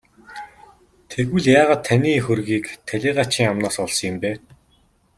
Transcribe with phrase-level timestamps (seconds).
[1.11, 4.31] Тэгвэл яагаад таны хөрөгийг талийгаачийн амнаас олсон юм бэ?